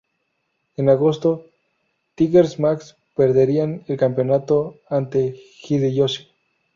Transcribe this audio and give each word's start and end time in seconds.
En 0.77 0.89
agosto, 0.89 1.45
Tigers 2.15 2.59
Mask 2.59 2.97
perdería 3.15 3.65
el 3.85 3.97
campeonato 3.97 4.79
ante 4.89 5.39
Hideyoshi. 5.69 6.27